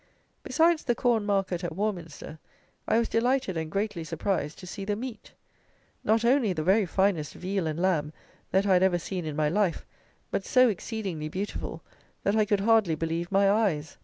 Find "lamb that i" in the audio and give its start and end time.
7.79-8.73